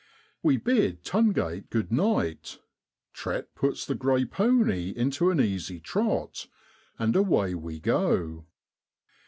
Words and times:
We 0.41 0.57
bid 0.57 1.03
Tungate 1.03 1.69
good 1.69 1.91
night. 1.91 2.57
Trett 3.13 3.45
puts 3.53 3.85
the 3.85 3.93
grey 3.93 4.25
pony 4.25 4.89
into 4.95 5.29
an 5.29 5.39
easy 5.39 5.79
trot, 5.79 6.47
and 6.97 7.15
away 7.15 7.53
we 7.53 7.79
go. 7.79 8.47